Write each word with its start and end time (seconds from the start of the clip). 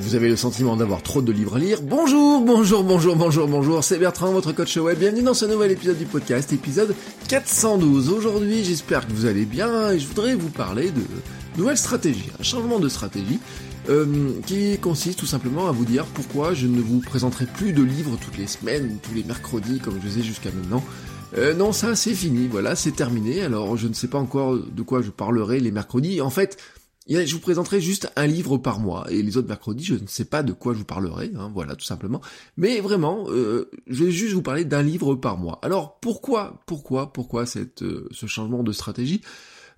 Vous 0.00 0.14
avez 0.14 0.28
le 0.28 0.36
sentiment 0.36 0.76
d'avoir 0.76 1.02
trop 1.02 1.22
de 1.22 1.32
livres 1.32 1.56
à 1.56 1.58
lire 1.58 1.82
Bonjour, 1.82 2.40
bonjour, 2.40 2.84
bonjour, 2.84 3.16
bonjour, 3.16 3.48
bonjour, 3.48 3.82
c'est 3.82 3.98
Bertrand, 3.98 4.30
votre 4.30 4.52
coach 4.52 4.76
web. 4.76 4.96
Bienvenue 4.96 5.22
dans 5.22 5.34
ce 5.34 5.44
nouvel 5.44 5.72
épisode 5.72 5.98
du 5.98 6.06
podcast, 6.06 6.52
épisode 6.52 6.94
412. 7.26 8.08
Aujourd'hui, 8.10 8.62
j'espère 8.62 9.06
que 9.06 9.12
vous 9.12 9.26
allez 9.26 9.44
bien 9.44 9.90
et 9.90 9.98
je 9.98 10.06
voudrais 10.06 10.36
vous 10.36 10.50
parler 10.50 10.92
de 10.92 11.02
nouvelle 11.56 11.76
stratégie, 11.76 12.30
un 12.38 12.44
changement 12.44 12.78
de 12.78 12.88
stratégie 12.88 13.40
euh, 13.88 14.30
qui 14.46 14.78
consiste 14.78 15.18
tout 15.18 15.26
simplement 15.26 15.68
à 15.68 15.72
vous 15.72 15.84
dire 15.84 16.04
pourquoi 16.14 16.54
je 16.54 16.68
ne 16.68 16.80
vous 16.80 17.00
présenterai 17.00 17.46
plus 17.46 17.72
de 17.72 17.82
livres 17.82 18.16
toutes 18.24 18.38
les 18.38 18.46
semaines, 18.46 18.98
tous 19.02 19.14
les 19.14 19.24
mercredis 19.24 19.80
comme 19.80 19.94
je 20.00 20.08
faisais 20.08 20.22
jusqu'à 20.22 20.50
maintenant. 20.52 20.84
Euh, 21.36 21.54
non, 21.54 21.72
ça 21.72 21.96
c'est 21.96 22.14
fini, 22.14 22.46
voilà, 22.46 22.76
c'est 22.76 22.92
terminé. 22.92 23.42
Alors 23.42 23.76
je 23.76 23.88
ne 23.88 23.94
sais 23.94 24.08
pas 24.08 24.18
encore 24.18 24.58
de 24.58 24.82
quoi 24.82 25.02
je 25.02 25.10
parlerai 25.10 25.58
les 25.58 25.72
mercredis. 25.72 26.20
En 26.20 26.30
fait, 26.30 26.56
je 27.08 27.34
vous 27.34 27.40
présenterai 27.40 27.80
juste 27.80 28.10
un 28.16 28.26
livre 28.26 28.58
par 28.58 28.80
mois 28.80 29.06
et 29.10 29.22
les 29.22 29.36
autres 29.36 29.48
mercredis, 29.48 29.84
je 29.84 29.94
ne 29.94 30.06
sais 30.06 30.24
pas 30.24 30.42
de 30.42 30.52
quoi 30.52 30.74
je 30.74 30.78
vous 30.78 30.84
parlerai, 30.84 31.32
hein, 31.36 31.50
voilà 31.54 31.74
tout 31.74 31.84
simplement. 31.84 32.20
Mais 32.56 32.80
vraiment, 32.80 33.26
euh, 33.28 33.70
je 33.86 34.04
vais 34.04 34.10
juste 34.10 34.34
vous 34.34 34.42
parler 34.42 34.64
d'un 34.64 34.82
livre 34.82 35.14
par 35.14 35.38
mois. 35.38 35.58
Alors 35.62 35.98
pourquoi, 36.00 36.60
pourquoi, 36.66 37.12
pourquoi 37.12 37.46
cette, 37.46 37.82
euh, 37.82 38.08
ce 38.10 38.26
changement 38.26 38.62
de 38.62 38.72
stratégie? 38.72 39.22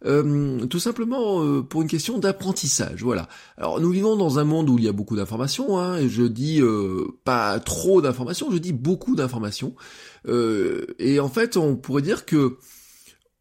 Euh, 0.06 0.64
tout 0.66 0.78
simplement 0.78 1.44
euh, 1.44 1.62
pour 1.62 1.82
une 1.82 1.88
question 1.88 2.18
d'apprentissage. 2.18 3.02
Voilà. 3.02 3.28
Alors 3.58 3.80
nous 3.80 3.90
vivons 3.90 4.16
dans 4.16 4.38
un 4.38 4.44
monde 4.44 4.70
où 4.70 4.78
il 4.78 4.84
y 4.84 4.88
a 4.88 4.92
beaucoup 4.92 5.16
d'informations, 5.16 5.78
hein, 5.78 5.98
et 5.98 6.08
je 6.08 6.22
dis 6.22 6.60
euh, 6.60 7.06
pas 7.24 7.60
trop 7.60 8.00
d'informations, 8.00 8.50
je 8.50 8.58
dis 8.58 8.72
beaucoup 8.72 9.14
d'informations. 9.14 9.74
et 10.26 11.20
en 11.20 11.28
fait, 11.28 11.56
on 11.56 11.76
pourrait 11.76 12.02
dire 12.02 12.24
que 12.24 12.56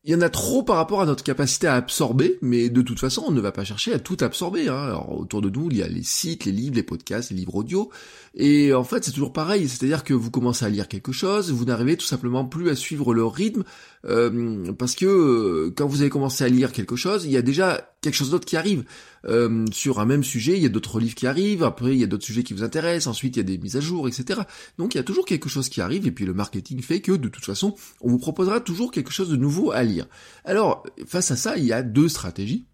il 0.10 0.14
y 0.14 0.16
en 0.16 0.22
a 0.22 0.30
trop 0.30 0.64
par 0.64 0.78
rapport 0.78 1.02
à 1.02 1.06
notre 1.06 1.24
capacité 1.24 1.68
à 1.68 1.76
absorber, 1.76 2.40
mais 2.42 2.70
de 2.70 2.82
toute 2.82 3.00
façon, 3.00 3.26
on 3.28 3.32
ne 3.32 3.40
va 3.40 3.52
pas 3.52 3.64
chercher 3.64 3.94
à 3.94 4.00
tout 4.00 4.18
absorber. 4.22 4.68
Hein. 4.68 4.74
Alors, 4.74 5.16
autour 5.20 5.40
de 5.40 5.52
nous, 5.52 5.70
il 5.70 5.78
y 5.78 5.84
a 5.84 5.88
les 5.88 6.02
sites, 6.02 6.46
les 6.46 6.52
livres, 6.52 6.78
les 6.78 6.82
podcasts, 6.82 7.30
les 7.30 7.38
livres 7.38 7.54
audio, 7.54 7.92
et 8.34 8.74
en 8.74 8.84
fait, 8.84 9.04
c'est 9.04 9.12
toujours 9.12 9.34
pareil, 9.34 9.70
c'est-à-dire 9.70 10.04
que 10.04 10.16
vous 10.16 10.32
commencez 10.32 10.66
à 10.66 10.70
lire 10.70 10.88
quelque 10.88 11.12
chose, 11.12 11.52
vous 11.52 11.66
n'arrivez 11.66 11.96
tout 11.96 12.08
simplement 12.08 12.44
plus 12.44 12.70
à 12.70 12.76
suivre 12.76 13.14
le 13.14 13.24
rythme, 13.24 13.64
euh, 14.08 14.72
parce 14.74 14.96
que 14.96 15.06
euh, 15.06 15.74
quand 15.76 15.86
vous 15.86 16.02
avez 16.02 16.10
commencé 16.10 16.44
à 16.44 16.48
lire 16.48 16.72
quelque 16.72 16.96
chose, 16.96 17.26
il 17.26 17.32
y 17.32 17.38
a 17.38 17.44
déjà 17.44 17.94
quelque 18.02 18.16
chose 18.16 18.32
d'autre 18.32 18.46
qui 18.46 18.58
arrive. 18.58 18.86
Euh, 19.26 19.66
sur 19.72 20.00
un 20.00 20.06
même 20.06 20.24
sujet, 20.24 20.56
il 20.56 20.64
y 20.64 20.66
a 20.66 20.70
d'autres 20.70 21.00
livres 21.00 21.16
qui 21.16 21.28
arrivent, 21.28 21.64
après 21.64 21.94
il 21.94 22.00
y 22.00 22.04
a 22.04 22.08
d'autres 22.08 22.24
sujets 22.24 22.44
qui 22.44 22.54
vous 22.54 22.64
intéressent, 22.64 23.08
ensuite 23.08 23.36
il 23.36 23.40
y 23.40 23.42
a 23.42 23.44
des 23.44 23.58
mises 23.58 23.76
à 23.76 23.82
jour, 23.82 24.08
etc. 24.08 24.42
Donc 24.78 24.96
il 24.96 24.98
y 24.98 25.02
a 25.02 25.04
toujours 25.04 25.26
quelque 25.26 25.50
chose 25.50 25.68
qui 25.68 25.82
arrive, 25.82 26.08
et 26.08 26.12
puis 26.12 26.26
le 26.26 26.34
marketing 26.34 26.82
fait 26.82 27.02
que 27.02 27.12
de 27.12 27.28
toute 27.28 27.44
façon, 27.44 27.76
on 28.00 28.10
vous 28.10 28.20
proposera 28.20 28.62
toujours 28.62 28.92
quelque 28.92 29.12
chose 29.12 29.30
de 29.30 29.36
nouveau 29.36 29.72
à 29.72 29.84
lire. 29.84 29.99
Alors, 30.46 30.84
face 31.06 31.32
à 31.32 31.36
ça, 31.36 31.58
il 31.58 31.66
y 31.66 31.74
a 31.74 31.82
deux 31.82 32.10
stratégies 32.10 32.66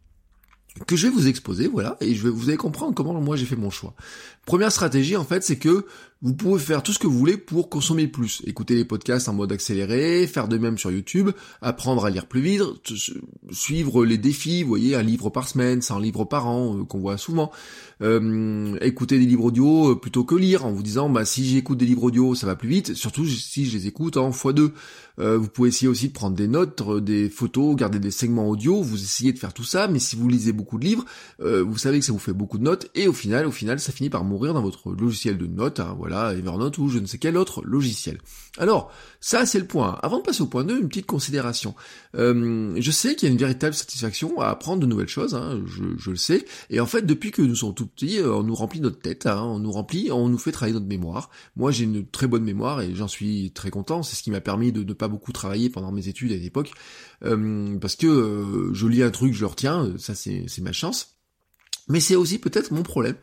que 0.88 0.96
je 0.96 1.08
vais 1.08 1.14
vous 1.14 1.28
exposer, 1.28 1.68
voilà, 1.68 1.96
et 2.02 2.16
je 2.16 2.24
vais 2.24 2.30
vous 2.30 2.50
allez 2.50 2.58
comprendre 2.58 2.94
comment 2.94 3.14
moi 3.22 3.38
j'ai 3.38 3.46
fait 3.46 3.56
mon 3.56 3.70
choix. 3.70 3.94
Première 4.46 4.72
stratégie, 4.72 5.16
en 5.16 5.24
fait, 5.24 5.42
c'est 5.44 5.58
que 5.58 5.86
vous 6.26 6.34
pouvez 6.34 6.60
faire 6.60 6.82
tout 6.82 6.92
ce 6.92 6.98
que 6.98 7.06
vous 7.06 7.20
voulez 7.20 7.38
pour 7.38 7.70
consommer 7.70 8.08
plus. 8.08 8.42
Écouter 8.48 8.74
les 8.74 8.84
podcasts 8.84 9.30
en 9.30 9.34
mode 9.34 9.52
accéléré, 9.52 10.26
faire 10.26 10.48
de 10.48 10.58
même 10.58 10.80
sur 10.80 10.90
YouTube, 10.90 11.30
apprendre 11.62 12.04
à 12.04 12.10
lire 12.10 12.26
plus 12.26 12.42
vite, 12.42 12.64
suivre 13.52 14.04
les 14.04 14.18
défis, 14.18 14.64
vous 14.64 14.70
voyez, 14.70 14.96
un 14.96 15.04
livre 15.04 15.30
par 15.30 15.48
semaine, 15.48 15.84
100 15.84 16.00
livres 16.00 16.26
par 16.26 16.48
an, 16.48 16.80
euh, 16.80 16.84
qu'on 16.84 16.98
voit 16.98 17.18
souvent. 17.18 17.52
Euh, 18.02 18.76
écouter 18.82 19.20
des 19.20 19.26
livres 19.28 19.46
audio 19.46 19.92
euh, 19.92 19.96
plutôt 20.00 20.24
que 20.24 20.34
lire, 20.34 20.66
en 20.66 20.72
vous 20.72 20.82
disant, 20.82 21.12
bah 21.12 21.26
si 21.26 21.46
j'écoute 21.46 21.78
des 21.78 21.86
livres 21.86 22.06
audio, 22.06 22.34
ça 22.34 22.48
va 22.48 22.56
plus 22.56 22.70
vite, 22.70 22.96
surtout 22.96 23.28
si 23.28 23.68
je 23.68 23.78
les 23.78 23.86
écoute 23.86 24.18
en 24.18 24.32
x2. 24.32 24.72
vous 25.20 25.48
pouvez 25.48 25.70
essayer 25.70 25.88
aussi 25.88 26.08
de 26.08 26.14
prendre 26.14 26.36
des 26.36 26.48
notes, 26.48 27.04
des 27.04 27.30
photos, 27.30 27.76
garder 27.76 28.00
des 28.00 28.10
segments 28.10 28.50
audio, 28.50 28.82
vous 28.82 29.02
essayez 29.02 29.32
de 29.32 29.38
faire 29.38 29.54
tout 29.54 29.64
ça, 29.64 29.88
mais 29.88 30.00
si 30.00 30.16
vous 30.16 30.28
lisez 30.28 30.54
beaucoup 30.54 30.80
de 30.80 30.86
livres, 30.86 31.06
vous 31.40 31.78
savez 31.78 32.00
que 32.00 32.06
ça 32.06 32.12
vous 32.12 32.20
fait 32.20 32.34
beaucoup 32.34 32.58
de 32.58 32.64
notes, 32.64 32.90
et 32.96 33.08
au 33.08 33.14
final, 33.14 33.46
au 33.46 33.52
final, 33.52 33.80
ça 33.80 33.92
finit 33.92 34.10
par 34.10 34.24
mourir 34.24 34.54
dans 34.54 34.62
votre 34.62 34.92
logiciel 34.92 35.38
de 35.38 35.46
notes, 35.46 35.80
hein, 35.80 35.96
voilà, 35.98 36.15
Evernote 36.34 36.78
ou 36.78 36.90
je 36.90 37.00
ne 37.00 37.06
sais 37.06 37.18
quel 37.18 37.38
autre 37.38 37.62
logiciel. 37.64 38.20
Alors, 38.58 38.92
ça 39.20 39.46
c'est 39.46 39.60
le 39.60 39.68
point. 39.68 40.00
Avant 40.02 40.20
de 40.20 40.24
passer 40.24 40.42
au 40.42 40.48
point 40.48 40.64
2, 40.64 40.80
une 40.80 40.88
petite 40.88 41.06
considération. 41.06 41.76
Euh, 42.16 42.76
je 42.80 42.92
sais 42.92 43.16
qu'il 43.16 43.28
y 43.28 43.30
a 43.30 43.34
une 43.34 43.40
véritable 43.40 43.74
satisfaction 43.74 44.40
à 44.40 44.48
apprendre 44.48 44.82
de 44.82 44.86
nouvelles 44.86 45.08
choses, 45.08 45.36
hein, 45.36 45.62
je, 45.66 46.10
le 46.10 46.16
sais, 46.16 46.46
et 46.70 46.80
en 46.80 46.86
fait 46.86 47.06
depuis 47.06 47.32
que 47.32 47.42
nous 47.42 47.56
sommes 47.56 47.74
tout 47.74 47.88
petits, 47.88 48.20
euh, 48.20 48.34
on 48.34 48.44
nous 48.44 48.56
remplit 48.56 48.80
notre 48.80 49.00
tête, 49.00 49.26
hein, 49.26 49.42
on 49.44 49.60
nous 49.60 49.72
remplit, 49.72 50.12
on 50.12 50.30
nous 50.30 50.38
fait 50.38 50.52
travailler 50.52 50.74
notre 50.74 50.86
mémoire. 50.86 51.30
Moi 51.56 51.72
j'ai 51.72 51.84
une 51.84 52.06
très 52.08 52.28
bonne 52.28 52.44
mémoire 52.44 52.82
et 52.82 52.96
j'en 52.96 53.08
suis 53.08 53.52
très 53.52 53.70
content, 53.70 54.04
c'est 54.04 54.16
ce 54.16 54.24
qui 54.24 54.32
m'a 54.32 54.42
permis 54.42 54.72
de 54.72 54.84
ne 54.84 54.94
pas 54.94 55.08
beaucoup 55.08 55.32
travailler 55.32 55.70
pendant 55.70 55.92
mes 55.92 56.08
études 56.08 56.32
à 56.32 56.38
l'époque, 56.38 56.72
euh, 57.24 57.78
parce 57.80 57.96
que 57.96 58.70
je 58.74 58.88
lis 58.88 59.04
un 59.04 59.12
truc, 59.12 59.34
je 59.34 59.42
le 59.42 59.48
retiens, 59.48 59.94
ça 59.98 60.16
c'est 60.16 60.62
ma 60.62 60.72
chance. 60.72 61.15
Mais 61.88 62.00
c'est 62.00 62.16
aussi 62.16 62.40
peut-être 62.40 62.72
mon 62.72 62.82
problème. 62.82 63.16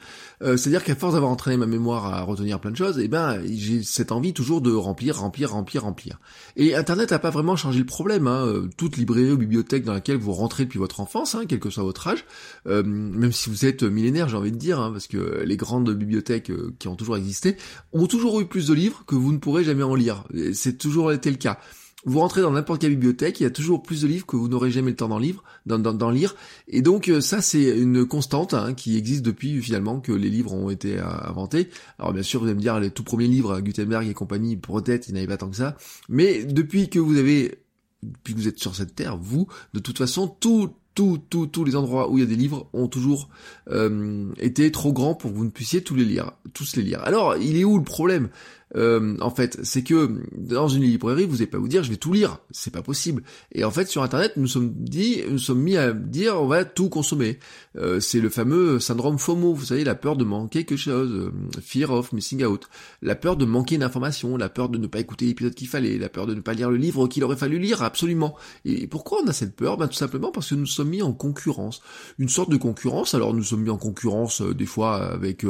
Euh, 0.42 0.56
c'est-à-dire 0.56 0.84
qu'à 0.84 0.94
force 0.94 1.14
d'avoir 1.14 1.32
entraîné 1.32 1.56
ma 1.56 1.66
mémoire 1.66 2.06
à 2.06 2.22
retenir 2.22 2.60
plein 2.60 2.70
de 2.70 2.76
choses, 2.76 3.00
eh 3.00 3.08
ben 3.08 3.40
j'ai 3.44 3.82
cette 3.82 4.12
envie 4.12 4.32
toujours 4.32 4.60
de 4.60 4.72
remplir, 4.72 5.18
remplir, 5.18 5.50
remplir, 5.50 5.82
remplir. 5.82 6.20
Et 6.56 6.76
Internet 6.76 7.10
n'a 7.10 7.18
pas 7.18 7.30
vraiment 7.30 7.56
changé 7.56 7.80
le 7.80 7.86
problème. 7.86 8.28
Hein. 8.28 8.46
Euh, 8.46 8.70
toute 8.76 8.96
librairie 8.96 9.32
ou 9.32 9.36
bibliothèque 9.36 9.84
dans 9.84 9.92
laquelle 9.92 10.16
vous 10.16 10.32
rentrez 10.32 10.64
depuis 10.64 10.78
votre 10.78 11.00
enfance, 11.00 11.34
hein, 11.34 11.42
quel 11.48 11.58
que 11.58 11.70
soit 11.70 11.82
votre 11.82 12.06
âge, 12.06 12.24
euh, 12.68 12.84
même 12.84 13.32
si 13.32 13.50
vous 13.50 13.66
êtes 13.66 13.82
millénaire, 13.82 14.28
j'ai 14.28 14.36
envie 14.36 14.52
de 14.52 14.56
dire, 14.56 14.80
hein, 14.80 14.92
parce 14.92 15.08
que 15.08 15.42
les 15.44 15.56
grandes 15.56 15.90
bibliothèques 15.92 16.52
qui 16.78 16.88
ont 16.88 16.96
toujours 16.96 17.16
existé 17.16 17.56
ont 17.92 18.06
toujours 18.06 18.40
eu 18.40 18.46
plus 18.46 18.68
de 18.68 18.74
livres 18.74 19.04
que 19.06 19.16
vous 19.16 19.32
ne 19.32 19.38
pourrez 19.38 19.64
jamais 19.64 19.82
en 19.82 19.96
lire. 19.96 20.24
C'est 20.54 20.78
toujours 20.78 21.12
été 21.12 21.30
le 21.30 21.36
cas. 21.36 21.58
Vous 22.04 22.18
rentrez 22.18 22.40
dans 22.42 22.50
n'importe 22.50 22.80
quelle 22.80 22.90
bibliothèque, 22.90 23.38
il 23.38 23.44
y 23.44 23.46
a 23.46 23.50
toujours 23.50 23.82
plus 23.82 24.02
de 24.02 24.08
livres 24.08 24.26
que 24.26 24.34
vous 24.34 24.48
n'aurez 24.48 24.72
jamais 24.72 24.90
le 24.90 24.96
temps 24.96 25.08
d'en 25.08 26.10
lire. 26.10 26.34
Et 26.66 26.82
donc 26.82 27.08
euh, 27.08 27.20
ça 27.20 27.40
c'est 27.40 27.78
une 27.78 28.04
constante 28.06 28.54
hein, 28.54 28.74
qui 28.74 28.96
existe 28.96 29.22
depuis 29.22 29.62
finalement 29.62 30.00
que 30.00 30.10
les 30.10 30.28
livres 30.28 30.52
ont 30.52 30.68
été 30.68 30.98
euh, 30.98 31.04
inventés. 31.24 31.68
Alors 31.98 32.12
bien 32.12 32.24
sûr 32.24 32.40
vous 32.40 32.46
allez 32.46 32.56
me 32.56 32.60
dire 32.60 32.80
les 32.80 32.90
tout 32.90 33.04
premiers 33.04 33.28
livres, 33.28 33.60
Gutenberg 33.60 34.08
et 34.08 34.14
compagnie, 34.14 34.56
peut-être 34.56 35.08
ils 35.08 35.14
n'avaient 35.14 35.28
pas 35.28 35.36
tant 35.36 35.48
que 35.48 35.56
ça. 35.56 35.76
Mais 36.08 36.44
depuis 36.44 36.88
que 36.88 36.98
vous 36.98 37.16
avez, 37.16 37.62
depuis 38.02 38.34
que 38.34 38.38
vous 38.38 38.48
êtes 38.48 38.58
sur 38.58 38.74
cette 38.74 38.96
terre, 38.96 39.16
vous, 39.16 39.46
de 39.72 39.78
toute 39.78 39.98
façon, 39.98 40.26
tout, 40.26 40.72
tous, 40.94 41.18
tous, 41.30 41.46
tous 41.46 41.64
les 41.64 41.76
endroits 41.76 42.10
où 42.10 42.18
il 42.18 42.20
y 42.20 42.24
a 42.24 42.28
des 42.28 42.36
livres 42.36 42.68
ont 42.72 42.88
toujours 42.88 43.28
euh, 43.70 44.30
été 44.38 44.70
trop 44.70 44.92
grands 44.92 45.14
pour 45.14 45.30
que 45.32 45.36
vous 45.36 45.44
ne 45.44 45.50
puissiez 45.50 45.82
tous 45.82 45.94
les 45.94 46.04
lire, 46.04 46.32
tous 46.54 46.76
les 46.76 46.82
lire. 46.82 47.00
Alors, 47.04 47.36
il 47.36 47.56
est 47.56 47.64
où 47.64 47.78
le 47.78 47.84
problème? 47.84 48.28
Euh, 48.76 49.16
en 49.20 49.30
fait, 49.30 49.58
c'est 49.62 49.82
que 49.82 50.22
dans 50.32 50.68
une 50.68 50.82
librairie, 50.82 51.26
vous 51.26 51.34
n'allez 51.34 51.46
pas 51.46 51.58
vous 51.58 51.68
dire 51.68 51.82
je 51.84 51.90
vais 51.90 51.96
tout 51.96 52.12
lire, 52.12 52.38
c'est 52.50 52.72
pas 52.72 52.82
possible. 52.82 53.22
Et 53.52 53.64
en 53.64 53.70
fait, 53.70 53.88
sur 53.88 54.02
Internet, 54.02 54.32
nous 54.36 54.46
sommes 54.46 54.72
dit, 54.72 55.22
nous 55.28 55.38
sommes 55.38 55.60
mis 55.60 55.76
à 55.76 55.92
dire 55.92 56.40
on 56.40 56.46
va 56.46 56.64
tout 56.64 56.88
consommer. 56.88 57.38
Euh, 57.76 58.00
c'est 58.00 58.20
le 58.20 58.30
fameux 58.30 58.80
syndrome 58.80 59.18
FOMO, 59.18 59.54
vous 59.54 59.66
savez, 59.66 59.84
la 59.84 59.94
peur 59.94 60.16
de 60.16 60.24
manquer 60.24 60.64
quelque 60.64 60.78
chose, 60.78 61.10
euh, 61.10 61.32
fear 61.60 61.90
of 61.90 62.12
missing 62.12 62.44
out, 62.44 62.68
la 63.02 63.14
peur 63.14 63.36
de 63.36 63.44
manquer 63.44 63.74
une 63.74 63.82
information, 63.82 64.36
la 64.36 64.48
peur 64.48 64.68
de 64.68 64.78
ne 64.78 64.86
pas 64.86 65.00
écouter 65.00 65.26
l'épisode 65.26 65.54
qu'il 65.54 65.68
fallait, 65.68 65.98
la 65.98 66.08
peur 66.08 66.26
de 66.26 66.34
ne 66.34 66.40
pas 66.40 66.54
lire 66.54 66.70
le 66.70 66.76
livre 66.76 67.06
qu'il 67.08 67.24
aurait 67.24 67.36
fallu 67.36 67.58
lire 67.58 67.82
absolument. 67.82 68.36
Et 68.64 68.86
pourquoi 68.86 69.20
on 69.22 69.28
a 69.28 69.32
cette 69.32 69.54
peur? 69.54 69.76
Ben 69.76 69.88
tout 69.88 69.94
simplement 69.94 70.30
parce 70.30 70.50
que 70.50 70.54
nous 70.54 70.66
sommes 70.66 70.81
mis 70.84 71.02
en 71.02 71.12
concurrence, 71.12 71.82
une 72.18 72.28
sorte 72.28 72.50
de 72.50 72.56
concurrence. 72.56 73.14
Alors 73.14 73.34
nous 73.34 73.44
sommes 73.44 73.62
mis 73.62 73.70
en 73.70 73.78
concurrence 73.78 74.42
des 74.42 74.66
fois 74.66 74.96
avec 74.96 75.44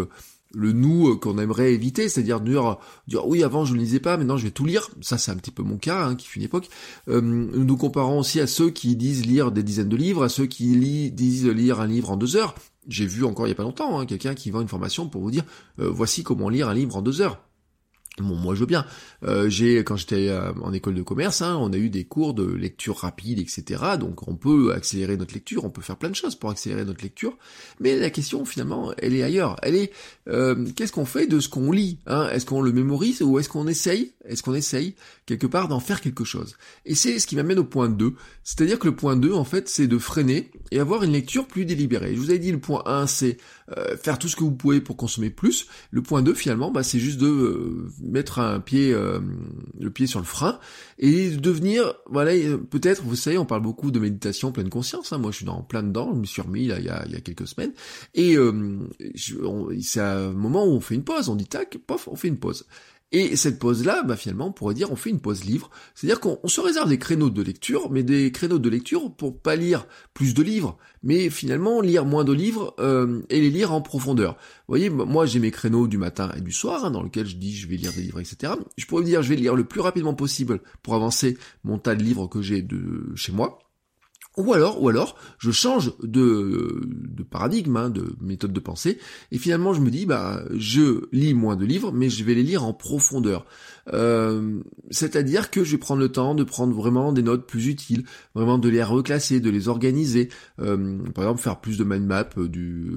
le 0.55 0.73
nous 0.73 1.09
euh, 1.09 1.17
qu'on 1.17 1.39
aimerait 1.39 1.73
éviter, 1.73 2.09
c'est-à-dire 2.09 2.41
dire, 2.41 2.79
dire 3.09 3.27
oui 3.27 3.43
avant 3.43 3.65
je 3.65 3.75
ne 3.75 3.79
lisais 3.79 4.01
pas, 4.01 4.17
maintenant 4.17 4.37
je 4.37 4.45
vais 4.45 4.51
tout 4.51 4.65
lire, 4.65 4.91
ça 5.01 5.19
c'est 5.19 5.31
un 5.31 5.37
petit 5.37 5.51
peu 5.51 5.63
mon 5.63 5.77
cas, 5.77 6.07
hein, 6.07 6.15
qui 6.15 6.27
fut 6.27 6.39
une 6.39 6.45
époque. 6.45 6.69
Euh, 7.09 7.21
nous 7.21 7.77
comparons 7.77 8.21
aussi 8.21 8.41
à 8.41 8.47
ceux 8.47 8.71
qui 8.71 8.97
disent 8.97 9.27
lire 9.27 9.53
des 9.53 9.63
dizaines 9.63 9.89
de 9.89 9.97
livres, 9.97 10.23
à 10.23 10.29
ceux 10.29 10.47
qui 10.47 11.11
disent 11.11 11.47
lire 11.47 11.81
un 11.81 11.87
livre 11.87 12.11
en 12.11 12.17
deux 12.17 12.37
heures. 12.37 12.55
J'ai 12.89 13.07
vu 13.07 13.25
encore 13.25 13.47
il 13.47 13.51
y 13.51 13.53
a 13.53 13.57
pas 13.57 13.63
longtemps 13.63 13.99
hein, 13.99 14.07
quelqu'un 14.07 14.35
qui 14.35 14.51
vend 14.51 14.61
une 14.61 14.69
formation 14.69 15.09
pour 15.09 15.23
vous 15.23 15.31
dire 15.31 15.45
euh, 15.79 15.89
voici 15.91 16.23
comment 16.23 16.49
lire 16.49 16.69
un 16.69 16.75
livre 16.75 16.97
en 16.97 17.03
deux 17.03 17.21
heures. 17.21 17.41
Bon, 18.19 18.35
moi 18.35 18.55
je 18.55 18.61
veux 18.61 18.67
bien. 18.67 18.85
Euh, 19.25 19.49
j'ai 19.49 19.79
quand 19.85 19.97
j'étais 19.97 20.29
euh, 20.29 20.53
en 20.61 20.75
école 20.75 20.95
de 20.95 21.03
commerce, 21.03 21.41
hein, 21.41 21.57
on 21.59 21.73
a 21.73 21.79
eu 21.79 21.89
des 21.89 22.05
cours 22.05 22.35
de 22.35 22.45
lecture 22.45 22.99
rapide, 22.99 23.39
etc. 23.39 23.83
Donc 23.99 24.29
on 24.29 24.37
peut 24.37 24.75
accélérer 24.75 25.17
notre 25.17 25.33
lecture, 25.33 25.65
on 25.65 25.71
peut 25.71 25.81
faire 25.81 25.97
plein 25.97 26.11
de 26.11 26.15
choses 26.15 26.35
pour 26.35 26.51
accélérer 26.51 26.85
notre 26.85 27.03
lecture. 27.03 27.39
Mais 27.81 27.99
la 27.99 28.11
question 28.11 28.45
finalement, 28.45 28.93
elle 28.99 29.15
est 29.15 29.23
ailleurs. 29.23 29.57
Elle 29.63 29.77
est 29.77 29.93
euh, 30.29 30.67
qu'est-ce 30.77 30.93
qu'on 30.93 31.07
fait 31.07 31.27
de 31.27 31.41
ce 31.41 31.49
qu'on 31.49 31.73
lit 31.73 32.01
hein? 32.07 32.29
Est-ce 32.31 32.45
qu'on 32.45 32.61
le 32.61 32.73
mémorise 32.73 33.23
ou 33.23 33.39
est-ce 33.39 33.49
qu'on 33.49 33.67
essaye? 33.67 34.13
Est-ce 34.27 34.43
qu'on 34.43 34.55
essaye 34.55 34.95
quelque 35.25 35.47
part 35.47 35.69
d'en 35.69 35.81
faire 35.81 36.03
quelque 36.03 36.25
chose? 36.25 36.57
Et 36.85 36.95
c'est 36.95 37.19
ce 37.19 37.27
qui 37.27 37.37
m'amène 37.37 37.59
au 37.59 37.65
point 37.65 37.89
2. 37.89 38.13
C'est-à-dire 38.45 38.79
que 38.79 38.89
le 38.89 38.95
point 38.95 39.17
2, 39.17 39.33
en 39.33 39.45
fait, 39.45 39.71
c'est 39.71 39.87
de 39.87 39.99
freiner 39.99 40.51
et 40.71 40.81
avoir 40.81 41.03
une 41.03 41.13
lecture 41.13 41.47
plus 41.47 41.65
délibérée. 41.65 42.15
Je 42.15 42.21
vous 42.21 42.29
avais 42.29 42.39
dit 42.39 42.53
le 42.53 42.61
point 42.61 42.83
1, 42.85 43.07
c'est 43.07 43.39
faire 44.03 44.19
tout 44.19 44.29
ce 44.29 44.37
que 44.37 44.45
vous 44.45 44.53
pouvez 44.53 44.81
pour 44.81 44.97
consommer 44.97 45.31
plus. 45.31 45.67
Le 45.91 46.03
point 46.03 46.23
2, 46.23 46.35
finalement, 46.35 46.71
bah, 46.71 46.83
c'est 46.83 46.99
juste 46.99 47.19
de 47.19 47.87
mettre 48.03 48.39
un 48.39 48.61
pied, 48.61 48.93
euh, 48.93 49.21
le 49.79 49.91
pied 49.91 50.07
sur 50.07 50.19
le 50.21 50.25
frein 50.25 50.59
et 50.99 51.31
devenir, 51.31 51.95
voilà, 52.11 52.33
peut-être, 52.71 53.03
vous 53.03 53.17
savez, 53.17 53.39
on 53.39 53.47
parle 53.47 53.63
beaucoup 53.63 53.91
de 53.91 53.99
méditation 53.99 54.53
pleine 54.53 54.69
conscience. 54.69 55.13
Hein, 55.13 55.19
moi, 55.19 55.31
je 55.31 55.39
suis 55.39 55.47
dans 55.47 55.63
plein 55.63 55.83
dedans. 55.83 56.13
Je 56.15 56.21
me 56.21 56.25
suis 56.25 56.43
remis 56.43 56.67
là 56.67 56.79
il 56.79 56.85
y 56.85 56.89
a, 56.89 57.05
il 57.07 57.13
y 57.13 57.17
a 57.17 57.21
quelques 57.21 57.47
semaines 57.47 57.73
et 58.15 58.37
euh, 58.37 58.79
c'est 59.17 60.01
un 60.01 60.33
moment 60.33 60.65
où 60.65 60.71
on 60.71 60.81
fait 60.81 60.95
une 60.95 61.05
pause. 61.05 61.29
On 61.29 61.37
dit 61.37 61.47
tac, 61.47 61.79
pof, 61.79 62.09
on 62.09 62.17
fait 62.17 62.29
une 62.29 62.39
pause. 62.39 62.67
Et 63.13 63.37
cette 63.37 63.59
pause-là, 63.59 64.03
bah 64.03 64.17
finalement, 64.17 64.49
on 64.49 64.53
pourrait 64.53 64.75
dire 64.75 64.91
on 64.91 64.97
fait 64.97 65.11
une 65.11 65.21
pause 65.21 65.45
livre. 65.45 65.71
C'est-à-dire 65.95 66.19
qu'on 66.19 66.49
se 66.49 66.61
réserve 66.61 66.89
des 66.89 66.99
créneaux 66.99 67.29
de 67.29 67.43
lecture, 67.43 67.91
mais 67.91 68.03
des 68.03 68.33
créneaux 68.33 68.59
de 68.59 68.71
lecture 68.71 69.15
pour 69.15 69.39
pas 69.39 69.55
lire 69.55 69.87
plus 70.15 70.33
de 70.33 70.43
livres, 70.43 70.79
mais 71.03 71.29
finalement 71.29 71.83
lire 71.83 72.07
moins 72.07 72.25
de 72.25 72.33
livres 72.33 72.75
euh, 72.81 73.21
et 73.29 73.41
les 73.41 73.51
lire 73.51 73.73
en 73.73 73.83
profondeur. 73.83 74.33
Vous 74.33 74.39
voyez, 74.69 74.89
moi 74.89 75.27
j'ai 75.27 75.41
mes 75.41 75.51
créneaux 75.51 75.87
du 75.87 75.99
matin 75.99 76.33
et 76.37 76.41
du 76.41 76.53
soir, 76.53 76.87
hein, 76.87 76.91
dans 76.91 77.03
lesquels 77.03 77.27
je 77.27 77.37
dis 77.37 77.55
je 77.55 77.69
vais 77.69 77.77
lire 77.77 77.93
des 77.93 78.03
livres, 78.03 78.21
etc. 78.21 78.55
Je 78.79 78.87
pourrais 78.87 79.05
dire 79.05 79.23
je 79.23 79.29
vais 79.29 79.37
lire 79.37 79.55
le 79.55 79.65
plus 79.65 79.81
rapidement 79.81 80.15
possible 80.15 80.61
pour 80.83 80.95
avancer 80.95 81.37
mon 81.65 81.79
tas 81.79 81.95
de 81.95 82.03
livres 82.03 82.29
que 82.29 82.41
j'ai 82.41 82.63
de 82.63 83.13
chez 83.15 83.33
moi. 83.33 83.59
Ou 84.39 84.55
alors, 84.55 84.83
ou 84.83 84.89
alors, 84.89 85.17
je 85.39 85.51
change 85.51 85.93
de, 86.03 86.81
de 86.89 87.23
paradigme, 87.23 87.77
hein, 87.77 87.91
de 87.91 88.15
méthode 88.21 88.53
de 88.53 88.61
pensée, 88.61 88.99
et 89.31 89.39
finalement 89.39 89.75
je 89.75 89.81
me 89.81 89.91
dis, 89.91 90.07
bah, 90.07 90.43
je 90.55 91.07
lis 91.13 91.35
moins 91.35 91.57
de 91.57 91.67
livres, 91.67 91.93
mais 91.93 92.09
je 92.09 92.25
vais 92.25 92.35
les 92.35 92.43
lire 92.43 92.65
en 92.65 92.73
profondeur. 92.73 93.45
Euh, 93.93 94.61
c'est-à-dire 94.91 95.51
que 95.51 95.65
je 95.65 95.73
vais 95.73 95.79
prendre 95.79 96.01
le 96.01 96.11
temps 96.11 96.35
de 96.35 96.45
prendre 96.45 96.75
vraiment 96.75 97.13
des 97.13 97.23
notes 97.23 97.47
plus 97.47 97.67
utiles, 97.67 98.05
vraiment 98.35 98.59
de 98.59 98.69
les 98.69 98.83
reclasser, 98.83 99.41
de 99.41 99.51
les 99.51 99.69
organiser. 99.69 100.29
Euh, 100.61 100.99
par 101.15 101.25
exemple, 101.25 101.41
faire 101.41 101.61
plus 101.61 101.79
de 101.79 101.85
mind 101.85 102.07
map 102.07 102.29
euh, 102.39 102.49
du, 102.49 102.91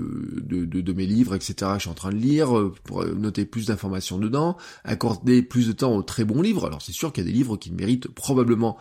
de, 0.43 0.65
de, 0.65 0.93
mes 0.93 1.05
livres, 1.05 1.35
etc. 1.35 1.71
Je 1.75 1.81
suis 1.81 1.89
en 1.89 1.95
train 1.95 2.11
de 2.11 2.17
lire 2.17 2.71
pour 2.83 3.05
noter 3.05 3.45
plus 3.45 3.67
d'informations 3.67 4.17
dedans, 4.17 4.57
accorder 4.83 5.41
plus 5.41 5.67
de 5.67 5.73
temps 5.73 5.95
aux 5.95 6.03
très 6.03 6.23
bons 6.23 6.41
livres. 6.41 6.65
Alors 6.65 6.81
c'est 6.81 6.93
sûr 6.93 7.11
qu'il 7.11 7.23
y 7.23 7.27
a 7.27 7.31
des 7.31 7.35
livres 7.35 7.57
qui 7.57 7.71
méritent 7.71 8.07
probablement 8.07 8.77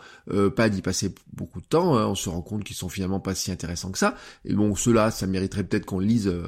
pas 0.55 0.69
d'y 0.69 0.81
passer 0.81 1.13
beaucoup 1.33 1.59
de 1.59 1.65
temps. 1.65 1.97
Hein. 1.97 2.07
On 2.07 2.15
se 2.15 2.29
rend 2.29 2.41
compte 2.45 2.63
qu'ils 2.63 2.75
sont 2.75 2.89
finalement 2.89 3.19
pas 3.19 3.35
si 3.35 3.51
intéressants 3.51 3.91
que 3.91 3.97
ça. 3.97 4.15
Et 4.45 4.53
bon, 4.53 4.75
ceux-là, 4.75 5.11
ça 5.11 5.27
mériterait 5.27 5.63
peut-être 5.63 5.85
qu'on 5.85 5.99
lise 5.99 6.27
euh, 6.27 6.43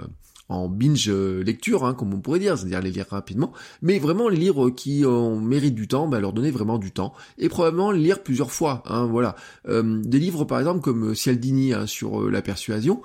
en 0.50 0.70
binge 0.70 1.10
euh, 1.10 1.44
lecture, 1.44 1.86
hein, 1.86 1.94
comme 1.94 2.14
on 2.14 2.22
pourrait 2.22 2.40
dire, 2.40 2.58
c'est-à-dire 2.58 2.82
les 2.82 2.92
lire 2.92 3.08
rapidement, 3.10 3.52
mais 3.82 4.00
vraiment 4.00 4.30
les 4.30 4.38
livres 4.38 4.70
qui 4.70 5.04
ont 5.06 5.42
méritent 5.42 5.76
du 5.76 5.90
temps, 5.90 6.08
bah, 6.08 6.22
leur 6.22 6.32
donner 6.32 6.52
vraiment 6.52 6.78
du 6.78 6.92
temps, 6.92 7.14
et 7.38 7.50
probablement 7.50 7.92
les 7.92 8.00
lire 8.00 8.24
plusieurs 8.24 8.52
fois, 8.52 8.82
hein, 8.86 9.06
voilà. 9.06 9.36
Euh, 9.68 10.02
des 10.04 10.20
livres 10.20 10.46
par 10.46 10.60
exemple 10.60 10.80
comme 10.80 11.14
Cialdini 11.14 11.74
hein, 11.74 11.86
sur 11.86 12.30
la 12.30 12.42
persuasion, 12.42 13.02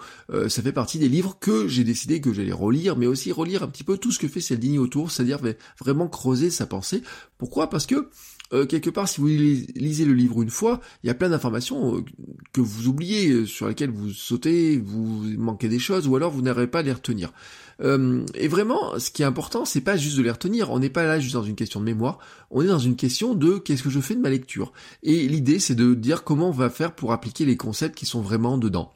ça 0.48 0.62
fait 0.62 0.72
partie 0.72 0.98
des 0.98 1.08
livres 1.08 1.36
que 1.40 1.66
j'ai 1.66 1.84
décidé 1.84 2.20
que 2.20 2.32
j'allais 2.32 2.52
relire, 2.52 2.96
mais 2.96 3.06
aussi 3.06 3.32
relire 3.32 3.64
un 3.64 3.68
petit 3.68 3.84
peu 3.84 3.98
tout 3.98 4.12
ce 4.12 4.18
que 4.18 4.28
fait 4.28 4.40
Cialdini 4.40 4.78
autour, 4.78 5.10
c'est-à-dire 5.10 5.40
vraiment 5.80 6.08
creuser 6.08 6.50
sa 6.50 6.66
pensée. 6.66 7.02
Pourquoi? 7.38 7.68
Parce 7.68 7.86
que 7.86 8.08
euh, 8.52 8.66
quelque 8.66 8.90
part, 8.90 9.08
si 9.08 9.20
vous 9.20 9.26
lisez 9.26 10.04
le 10.04 10.12
livre 10.12 10.42
une 10.42 10.50
fois, 10.50 10.80
il 11.02 11.06
y 11.06 11.10
a 11.10 11.14
plein 11.14 11.28
d'informations 11.28 11.96
euh, 11.96 12.04
que 12.52 12.60
vous 12.60 12.88
oubliez, 12.88 13.30
euh, 13.30 13.46
sur 13.46 13.68
lesquelles 13.68 13.90
vous 13.90 14.10
sautez, 14.10 14.78
vous 14.78 15.24
manquez 15.38 15.68
des 15.68 15.78
choses, 15.78 16.06
ou 16.06 16.16
alors 16.16 16.30
vous 16.30 16.42
n'arrivez 16.42 16.66
pas 16.66 16.80
à 16.80 16.82
les 16.82 16.92
retenir. 16.92 17.32
et 17.80 18.48
vraiment, 18.48 18.98
ce 18.98 19.10
qui 19.10 19.22
est 19.22 19.24
important, 19.24 19.64
c'est 19.64 19.80
pas 19.80 19.96
juste 19.96 20.16
de 20.16 20.22
les 20.22 20.30
retenir. 20.30 20.70
On 20.70 20.78
n'est 20.78 20.90
pas 20.90 21.04
là 21.04 21.18
juste 21.18 21.34
dans 21.34 21.42
une 21.42 21.56
question 21.56 21.80
de 21.80 21.84
mémoire. 21.84 22.18
On 22.50 22.62
est 22.62 22.68
dans 22.68 22.78
une 22.78 22.94
question 22.94 23.34
de 23.34 23.58
qu'est-ce 23.58 23.82
que 23.82 23.90
je 23.90 24.00
fais 24.00 24.14
de 24.14 24.20
ma 24.20 24.30
lecture. 24.30 24.72
Et 25.02 25.26
l'idée, 25.26 25.58
c'est 25.58 25.74
de 25.74 25.94
dire 25.94 26.22
comment 26.22 26.48
on 26.48 26.52
va 26.52 26.70
faire 26.70 26.94
pour 26.94 27.12
appliquer 27.12 27.44
les 27.44 27.56
concepts 27.56 27.96
qui 27.96 28.06
sont 28.06 28.20
vraiment 28.20 28.56
dedans. 28.56 28.92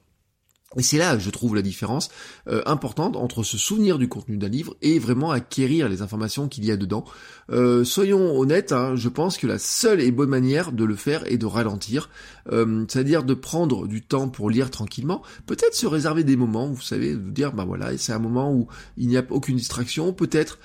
Et 0.77 0.83
c'est 0.83 0.99
là, 0.99 1.19
je 1.19 1.31
trouve, 1.31 1.55
la 1.55 1.63
différence 1.63 2.11
euh, 2.49 2.63
importante 2.67 3.17
entre 3.17 3.43
se 3.43 3.57
souvenir 3.57 3.99
du 3.99 4.09
contenu 4.09 4.37
d'un 4.37 4.49
livre 4.49 4.77
et 4.83 4.99
vraiment 4.99 5.31
acquérir 5.31 5.89
les 5.89 6.03
informations 6.03 6.49
qu'il 6.49 6.65
y 6.65 6.71
a 6.71 6.77
dedans. 6.77 7.05
Euh, 7.51 7.85
soyons 7.85 8.39
honnêtes, 8.39 8.73
hein, 8.73 8.95
je 8.95 9.09
pense 9.09 9.39
que 9.39 9.47
la 9.47 9.59
seule 9.59 10.01
et 10.01 10.11
bonne 10.11 10.29
manière 10.29 10.73
de 10.73 10.85
le 10.85 10.95
faire 10.95 11.27
est 11.31 11.39
de 11.39 11.47
ralentir, 11.47 12.11
euh, 12.53 12.85
c'est-à-dire 12.89 13.25
de 13.25 13.35
prendre 13.35 13.87
du 13.87 14.03
temps 14.03 14.29
pour 14.29 14.51
lire 14.51 14.71
tranquillement, 14.71 15.23
peut-être 15.47 15.75
se 15.75 15.87
réserver 15.87 16.25
des 16.25 16.37
moments, 16.37 16.69
vous 16.69 16.83
savez, 16.83 17.15
de 17.15 17.31
dire, 17.31 17.53
bah 17.53 17.65
voilà, 17.65 17.97
c'est 17.97 18.13
un 18.13 18.19
moment 18.19 18.53
où 18.53 18.69
il 18.97 19.09
n'y 19.09 19.17
a 19.17 19.25
aucune 19.31 19.57
distraction, 19.57 20.13
peut-être, 20.13 20.59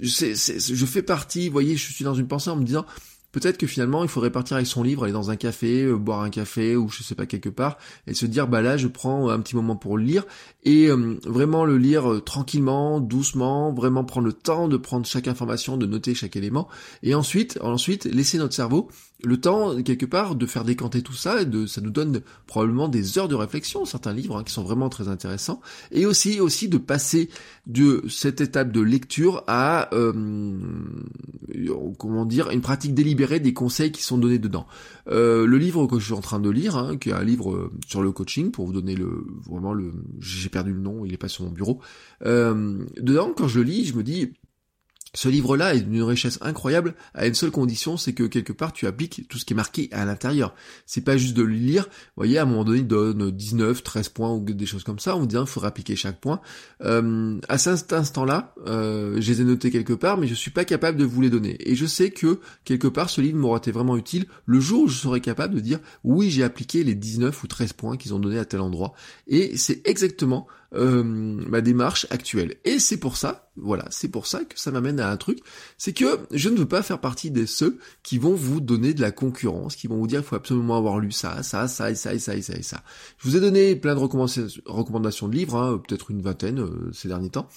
je 0.00 0.86
fais 0.86 1.02
partie, 1.02 1.48
vous 1.48 1.52
voyez, 1.52 1.76
je 1.76 1.92
suis 1.92 2.04
dans 2.04 2.14
une 2.14 2.28
pensée 2.28 2.50
en 2.50 2.56
me 2.56 2.64
disant, 2.64 2.86
Peut-être 3.32 3.58
que 3.58 3.66
finalement 3.66 4.02
il 4.04 4.08
faudrait 4.08 4.30
partir 4.30 4.56
avec 4.56 4.66
son 4.66 4.82
livre, 4.82 5.04
aller 5.04 5.12
dans 5.12 5.30
un 5.30 5.36
café, 5.36 5.84
euh, 5.84 5.96
boire 5.96 6.22
un 6.22 6.30
café 6.30 6.76
ou 6.76 6.88
je 6.88 7.02
sais 7.02 7.14
pas 7.14 7.26
quelque 7.26 7.50
part, 7.50 7.76
et 8.06 8.14
se 8.14 8.24
dire 8.24 8.48
bah 8.48 8.62
là 8.62 8.76
je 8.76 8.88
prends 8.88 9.28
un 9.28 9.38
petit 9.40 9.54
moment 9.54 9.76
pour 9.76 9.98
le 9.98 10.04
lire 10.04 10.24
et 10.64 10.88
euh, 10.88 11.18
vraiment 11.24 11.64
le 11.64 11.76
lire 11.76 12.10
euh, 12.10 12.20
tranquillement, 12.20 13.00
doucement, 13.00 13.72
vraiment 13.72 14.04
prendre 14.04 14.26
le 14.26 14.32
temps 14.32 14.66
de 14.66 14.78
prendre 14.78 15.04
chaque 15.06 15.28
information, 15.28 15.76
de 15.76 15.86
noter 15.86 16.14
chaque 16.14 16.36
élément, 16.36 16.68
et 17.02 17.14
ensuite 17.14 17.58
ensuite 17.62 18.06
laisser 18.06 18.38
notre 18.38 18.54
cerveau 18.54 18.88
le 19.24 19.40
temps 19.40 19.82
quelque 19.82 20.06
part 20.06 20.36
de 20.36 20.46
faire 20.46 20.64
décanter 20.64 21.02
tout 21.02 21.14
ça 21.14 21.42
et 21.42 21.44
de 21.44 21.66
ça 21.66 21.80
nous 21.80 21.90
donne 21.90 22.22
probablement 22.46 22.88
des 22.88 23.18
heures 23.18 23.26
de 23.26 23.34
réflexion 23.34 23.84
certains 23.84 24.12
livres 24.12 24.36
hein, 24.36 24.44
qui 24.44 24.52
sont 24.52 24.62
vraiment 24.62 24.88
très 24.88 25.08
intéressants. 25.08 25.60
Et 25.90 26.06
aussi 26.06 26.40
aussi 26.40 26.68
de 26.68 26.78
passer 26.78 27.28
de 27.66 28.04
cette 28.08 28.40
étape 28.40 28.70
de 28.70 28.80
lecture 28.80 29.42
à 29.48 29.92
euh, 29.92 30.56
comment 31.98 32.26
dire 32.26 32.50
une 32.50 32.60
pratique 32.60 32.94
délibérée 32.94 33.40
des 33.40 33.52
conseils 33.52 33.90
qui 33.90 34.02
sont 34.02 34.18
donnés 34.18 34.38
dedans. 34.38 34.66
Euh, 35.08 35.46
le 35.46 35.58
livre 35.58 35.86
que 35.86 35.98
je 35.98 36.04
suis 36.04 36.14
en 36.14 36.20
train 36.20 36.38
de 36.38 36.50
lire 36.50 36.76
hein, 36.76 36.96
qui 36.96 37.10
est 37.10 37.14
un 37.14 37.24
livre 37.24 37.72
sur 37.88 38.02
le 38.02 38.12
coaching 38.12 38.52
pour 38.52 38.66
vous 38.66 38.72
donner 38.72 38.94
le 38.94 39.26
vraiment 39.44 39.72
le 39.72 39.92
j'ai 40.20 40.48
perdu 40.48 40.72
le 40.72 40.80
nom 40.80 41.04
il 41.04 41.12
est 41.12 41.18
pas 41.18 41.28
sur 41.28 41.44
mon 41.44 41.50
bureau. 41.50 41.80
Euh, 42.24 42.84
dedans 43.00 43.32
quand 43.36 43.48
je 43.48 43.60
lis 43.60 43.84
je 43.86 43.96
me 43.96 44.04
dis 44.04 44.32
ce 45.14 45.28
livre-là 45.28 45.74
est 45.74 45.80
d'une 45.80 46.02
richesse 46.02 46.38
incroyable 46.42 46.94
à 47.14 47.26
une 47.26 47.34
seule 47.34 47.50
condition, 47.50 47.96
c'est 47.96 48.12
que 48.12 48.24
quelque 48.24 48.52
part 48.52 48.72
tu 48.72 48.86
appliques 48.86 49.26
tout 49.28 49.38
ce 49.38 49.44
qui 49.44 49.54
est 49.54 49.56
marqué 49.56 49.88
à 49.92 50.04
l'intérieur. 50.04 50.54
C'est 50.86 51.00
pas 51.00 51.16
juste 51.16 51.34
de 51.34 51.42
le 51.42 51.54
lire. 51.54 51.84
Vous 51.84 52.12
voyez, 52.16 52.38
à 52.38 52.42
un 52.42 52.44
moment 52.44 52.64
donné, 52.64 52.80
il 52.80 52.86
donne 52.86 53.30
19, 53.30 53.82
13 53.82 54.08
points 54.10 54.32
ou 54.32 54.44
des 54.44 54.66
choses 54.66 54.84
comme 54.84 54.98
ça. 54.98 55.16
On 55.16 55.20
vous 55.20 55.26
dit, 55.26 55.36
il 55.36 55.46
faut 55.46 55.64
appliquer 55.64 55.96
chaque 55.96 56.20
point. 56.20 56.40
Euh, 56.82 57.40
à 57.48 57.58
cet 57.58 57.92
instant-là, 57.92 58.54
euh, 58.66 59.20
je 59.20 59.32
les 59.32 59.40
ai 59.40 59.44
notés 59.44 59.70
quelque 59.70 59.94
part, 59.94 60.18
mais 60.18 60.26
je 60.26 60.34
suis 60.34 60.50
pas 60.50 60.64
capable 60.64 60.98
de 60.98 61.04
vous 61.04 61.22
les 61.22 61.30
donner. 61.30 61.56
Et 61.60 61.74
je 61.74 61.86
sais 61.86 62.10
que 62.10 62.40
quelque 62.64 62.88
part, 62.88 63.08
ce 63.08 63.20
livre 63.20 63.38
m'aura 63.38 63.58
été 63.58 63.72
vraiment 63.72 63.96
utile 63.96 64.26
le 64.44 64.60
jour 64.60 64.84
où 64.84 64.88
je 64.88 64.98
serai 64.98 65.20
capable 65.20 65.54
de 65.54 65.60
dire, 65.60 65.78
oui, 66.04 66.30
j'ai 66.30 66.42
appliqué 66.42 66.84
les 66.84 66.94
19 66.94 67.42
ou 67.42 67.46
13 67.46 67.72
points 67.72 67.96
qu'ils 67.96 68.14
ont 68.14 68.18
donnés 68.18 68.38
à 68.38 68.44
tel 68.44 68.60
endroit. 68.60 68.92
Et 69.26 69.56
c'est 69.56 69.86
exactement 69.86 70.46
euh, 70.74 71.02
ma 71.02 71.60
démarche 71.60 72.06
actuelle. 72.10 72.56
Et 72.64 72.78
c'est 72.78 72.98
pour 72.98 73.16
ça, 73.16 73.50
voilà, 73.56 73.86
c'est 73.90 74.08
pour 74.08 74.26
ça 74.26 74.44
que 74.44 74.58
ça 74.58 74.70
m'amène 74.70 75.00
à 75.00 75.10
un 75.10 75.16
truc, 75.16 75.40
c'est 75.78 75.92
que 75.92 76.18
je 76.30 76.48
ne 76.48 76.58
veux 76.58 76.68
pas 76.68 76.82
faire 76.82 77.00
partie 77.00 77.30
de 77.30 77.46
ceux 77.46 77.78
qui 78.02 78.18
vont 78.18 78.34
vous 78.34 78.60
donner 78.60 78.94
de 78.94 79.00
la 79.00 79.10
concurrence, 79.10 79.76
qui 79.76 79.86
vont 79.86 79.96
vous 79.96 80.06
dire 80.06 80.20
il 80.20 80.26
faut 80.26 80.36
absolument 80.36 80.76
avoir 80.76 80.98
lu 80.98 81.10
ça, 81.10 81.42
ça, 81.42 81.68
ça, 81.68 81.90
et 81.90 81.94
ça, 81.94 82.12
et 82.12 82.18
ça, 82.18 82.34
et 82.34 82.42
ça, 82.42 82.54
et 82.54 82.62
ça. 82.62 82.82
Je 83.18 83.28
vous 83.28 83.36
ai 83.36 83.40
donné 83.40 83.76
plein 83.76 83.94
de 83.94 84.00
recommandations 84.00 85.28
de 85.28 85.34
livres, 85.34 85.56
hein, 85.56 85.82
peut-être 85.86 86.10
une 86.10 86.22
vingtaine 86.22 86.60
euh, 86.60 86.90
ces 86.92 87.08
derniers 87.08 87.30
temps. 87.30 87.48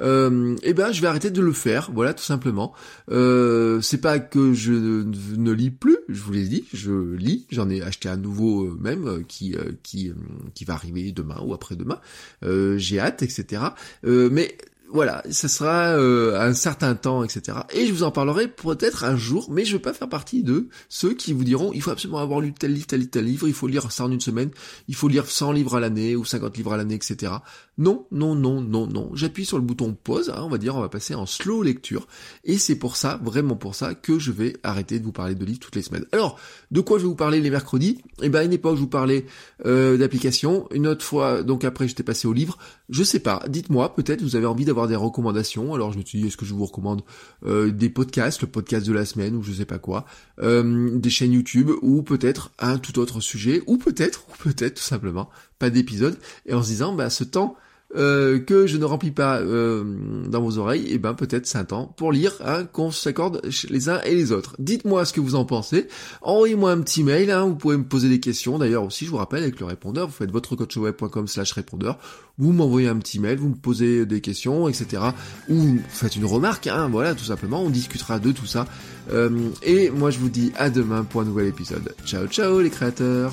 Euh, 0.00 0.56
et 0.62 0.70
eh 0.70 0.74
ben, 0.74 0.92
je 0.92 1.00
vais 1.00 1.06
arrêter 1.06 1.30
de 1.30 1.40
le 1.40 1.52
faire, 1.52 1.90
voilà, 1.94 2.14
tout 2.14 2.24
simplement. 2.24 2.72
Euh, 3.10 3.80
c'est 3.80 4.00
pas 4.00 4.18
que 4.18 4.52
je 4.52 4.72
ne 4.72 5.52
lis 5.52 5.70
plus, 5.70 5.98
je 6.08 6.20
vous 6.20 6.32
l'ai 6.32 6.48
dit, 6.48 6.64
je 6.72 7.14
lis, 7.14 7.46
j'en 7.50 7.70
ai 7.70 7.80
acheté 7.82 8.08
un 8.08 8.16
nouveau 8.16 8.64
euh, 8.64 8.78
même 8.80 9.24
qui 9.26 9.54
qui 9.82 10.12
qui 10.54 10.64
va 10.64 10.74
arriver 10.74 11.12
demain 11.12 11.40
ou 11.44 11.54
après-demain. 11.54 12.00
Euh, 12.42 12.55
j'ai 12.78 13.00
hâte, 13.00 13.22
etc. 13.22 13.62
Euh, 14.04 14.28
mais 14.30 14.56
voilà, 14.88 15.22
ça 15.30 15.48
sera 15.48 15.96
euh, 15.98 16.40
un 16.40 16.54
certain 16.54 16.94
temps, 16.94 17.24
etc. 17.24 17.58
Et 17.74 17.86
je 17.86 17.92
vous 17.92 18.02
en 18.02 18.10
parlerai 18.10 18.48
peut-être 18.48 19.04
un 19.04 19.16
jour, 19.16 19.48
mais 19.50 19.64
je 19.64 19.74
veux 19.74 19.82
pas 19.82 19.92
faire 19.92 20.08
partie 20.08 20.42
de 20.42 20.68
ceux 20.88 21.14
qui 21.14 21.32
vous 21.32 21.44
diront 21.44 21.72
il 21.72 21.82
faut 21.82 21.90
absolument 21.90 22.18
avoir 22.18 22.40
lu 22.40 22.52
tel 22.52 22.72
livre, 22.72 22.86
tel 22.86 23.08
tel 23.08 23.24
livre, 23.24 23.48
il 23.48 23.54
faut 23.54 23.66
lire 23.66 23.90
ça 23.90 24.04
en 24.04 24.10
une 24.10 24.20
semaine, 24.20 24.50
il 24.88 24.94
faut 24.94 25.08
lire 25.08 25.26
100 25.26 25.52
livres 25.52 25.76
à 25.76 25.80
l'année 25.80 26.16
ou 26.16 26.24
50 26.24 26.56
livres 26.56 26.72
à 26.72 26.76
l'année, 26.76 26.94
etc. 26.94 27.32
Non, 27.78 28.06
non, 28.10 28.34
non, 28.34 28.62
non, 28.62 28.86
non. 28.86 29.10
J'appuie 29.14 29.44
sur 29.44 29.58
le 29.58 29.62
bouton 29.62 29.94
pause, 29.94 30.30
hein, 30.30 30.40
on 30.42 30.48
va 30.48 30.56
dire, 30.56 30.76
on 30.76 30.80
va 30.80 30.88
passer 30.88 31.14
en 31.14 31.26
slow 31.26 31.62
lecture. 31.62 32.06
Et 32.44 32.56
c'est 32.56 32.76
pour 32.76 32.96
ça, 32.96 33.20
vraiment 33.22 33.56
pour 33.56 33.74
ça, 33.74 33.94
que 33.94 34.18
je 34.18 34.32
vais 34.32 34.56
arrêter 34.62 34.98
de 34.98 35.04
vous 35.04 35.12
parler 35.12 35.34
de 35.34 35.44
livres 35.44 35.60
toutes 35.60 35.76
les 35.76 35.82
semaines. 35.82 36.06
Alors, 36.12 36.38
de 36.70 36.80
quoi 36.80 36.98
je 36.98 37.02
vais 37.02 37.08
vous 37.08 37.16
parler 37.16 37.40
les 37.40 37.50
mercredis? 37.50 37.98
Eh 38.22 38.30
ben, 38.30 38.40
à 38.40 38.44
une 38.44 38.52
époque, 38.54 38.76
je 38.76 38.80
vous 38.80 38.86
parlais 38.86 39.26
euh, 39.66 39.98
d'applications. 39.98 40.68
Une 40.70 40.86
autre 40.86 41.04
fois, 41.04 41.42
donc 41.42 41.64
après, 41.64 41.86
j'étais 41.86 42.02
passé 42.02 42.26
au 42.26 42.32
livre. 42.32 42.56
Je 42.88 43.02
sais 43.02 43.18
pas, 43.18 43.42
dites-moi, 43.48 43.94
peut-être 43.96 44.22
vous 44.22 44.36
avez 44.36 44.46
envie 44.46 44.64
d'avoir 44.64 44.86
des 44.86 44.94
recommandations. 44.94 45.74
Alors 45.74 45.92
je 45.92 45.98
me 45.98 46.04
suis 46.04 46.20
dit, 46.20 46.26
est-ce 46.28 46.36
que 46.36 46.44
je 46.44 46.54
vous 46.54 46.66
recommande 46.66 47.02
euh, 47.44 47.72
des 47.72 47.90
podcasts, 47.90 48.42
le 48.42 48.46
podcast 48.46 48.86
de 48.86 48.92
la 48.92 49.04
semaine 49.04 49.34
ou 49.34 49.42
je 49.42 49.52
sais 49.52 49.64
pas 49.64 49.78
quoi, 49.78 50.06
euh, 50.40 50.96
des 50.96 51.10
chaînes 51.10 51.32
YouTube 51.32 51.70
ou 51.82 52.02
peut-être 52.02 52.52
un 52.60 52.78
tout 52.78 52.98
autre 53.00 53.20
sujet 53.20 53.62
ou 53.66 53.76
peut-être, 53.76 54.24
ou 54.30 54.42
peut-être 54.42 54.74
tout 54.74 54.82
simplement 54.82 55.28
pas 55.58 55.70
d'épisode. 55.70 56.16
Et 56.46 56.54
en 56.54 56.62
se 56.62 56.68
disant, 56.68 56.94
bah 56.94 57.10
ce 57.10 57.24
temps 57.24 57.56
euh, 57.94 58.40
que 58.40 58.66
je 58.66 58.76
ne 58.76 58.84
remplis 58.84 59.12
pas 59.12 59.38
euh, 59.40 59.84
dans 60.28 60.42
vos 60.42 60.58
oreilles, 60.58 60.86
et 60.86 60.94
eh 60.94 60.98
ben 60.98 61.14
peut-être 61.14 61.46
c'est 61.46 61.58
un 61.58 61.64
temps 61.64 61.94
pour 61.96 62.12
lire, 62.12 62.34
hein, 62.44 62.64
qu'on 62.64 62.90
s'accorde 62.90 63.40
les 63.70 63.88
uns 63.88 64.00
et 64.02 64.14
les 64.14 64.32
autres. 64.32 64.56
Dites-moi 64.58 65.04
ce 65.04 65.12
que 65.12 65.20
vous 65.20 65.34
en 65.34 65.44
pensez. 65.44 65.86
Envoyez-moi 66.22 66.72
un 66.72 66.80
petit 66.80 67.04
mail, 67.04 67.30
hein, 67.30 67.44
vous 67.46 67.54
pouvez 67.54 67.76
me 67.76 67.84
poser 67.84 68.08
des 68.08 68.20
questions. 68.20 68.58
D'ailleurs 68.58 68.84
aussi, 68.84 69.04
je 69.04 69.10
vous 69.10 69.16
rappelle, 69.16 69.42
avec 69.42 69.60
le 69.60 69.66
répondeur, 69.66 70.08
vous 70.08 70.12
faites 70.12 70.30
votrecoachweb.com 70.30 71.28
slash 71.28 71.52
répondeur, 71.52 71.98
vous 72.38 72.52
m'envoyez 72.52 72.88
un 72.88 72.96
petit 72.96 73.20
mail, 73.20 73.38
vous 73.38 73.50
me 73.50 73.54
posez 73.54 74.04
des 74.04 74.20
questions, 74.20 74.68
etc. 74.68 75.02
Ou 75.48 75.78
faites 75.88 76.16
une 76.16 76.26
remarque, 76.26 76.66
hein, 76.66 76.88
voilà, 76.90 77.14
tout 77.14 77.24
simplement, 77.24 77.62
on 77.62 77.70
discutera 77.70 78.18
de 78.18 78.32
tout 78.32 78.46
ça. 78.46 78.66
Euh, 79.12 79.50
et 79.62 79.90
moi 79.90 80.10
je 80.10 80.18
vous 80.18 80.28
dis 80.28 80.52
à 80.56 80.70
demain 80.70 81.04
pour 81.04 81.20
un 81.20 81.24
nouvel 81.24 81.46
épisode. 81.46 81.94
Ciao 82.04 82.26
ciao 82.26 82.60
les 82.60 82.70
créateurs 82.70 83.32